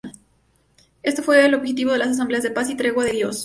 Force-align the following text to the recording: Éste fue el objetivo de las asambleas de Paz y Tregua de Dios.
Éste 1.03 1.21
fue 1.21 1.45
el 1.45 1.53
objetivo 1.53 1.91
de 1.91 1.99
las 1.99 2.07
asambleas 2.07 2.41
de 2.41 2.49
Paz 2.49 2.71
y 2.71 2.75
Tregua 2.75 3.05
de 3.05 3.11
Dios. 3.11 3.39